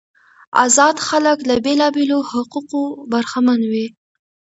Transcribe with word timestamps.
آزاد 0.63 0.95
خلک 1.07 1.39
له 1.49 1.55
بیلابیلو 1.65 2.19
حقوقو 2.31 2.83
برخمن 3.11 3.61
وو. 3.71 3.85